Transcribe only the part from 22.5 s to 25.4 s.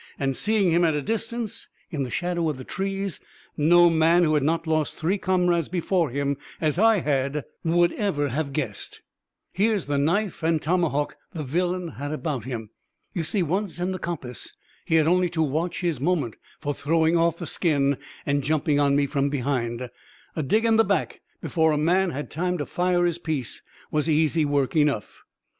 to fire his piece was easy work enough.